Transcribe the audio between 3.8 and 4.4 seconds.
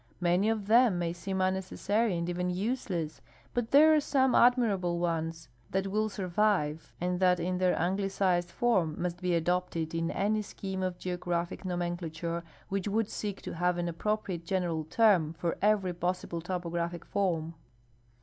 are some